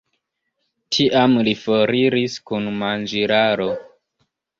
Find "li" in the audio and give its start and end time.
1.47-1.53